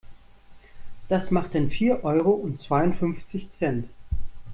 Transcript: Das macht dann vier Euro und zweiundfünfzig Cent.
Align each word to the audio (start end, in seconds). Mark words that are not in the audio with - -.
Das 1.09 1.29
macht 1.29 1.53
dann 1.53 1.69
vier 1.69 2.03
Euro 2.03 2.31
und 2.31 2.59
zweiundfünfzig 2.59 3.51
Cent. 3.51 3.87